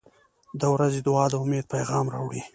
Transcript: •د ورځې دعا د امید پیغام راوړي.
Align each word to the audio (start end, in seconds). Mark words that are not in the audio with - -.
•د 0.59 0.61
ورځې 0.73 0.99
دعا 1.07 1.25
د 1.29 1.33
امید 1.43 1.65
پیغام 1.73 2.05
راوړي. 2.13 2.41